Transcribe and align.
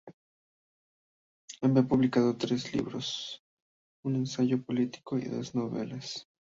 Había 1.61 1.83
publicados 1.83 2.39
tres 2.39 2.73
libros: 2.73 3.43
un 4.03 4.15
ensayo 4.15 4.63
político 4.65 5.19
y 5.19 5.25
dos 5.25 5.53
novelas. 5.53 6.27